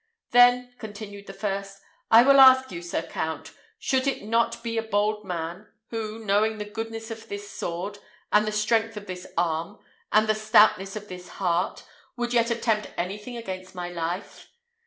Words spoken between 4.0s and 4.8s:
it not be